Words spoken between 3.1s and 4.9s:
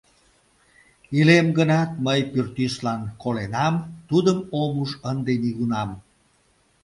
коленам, тудым ом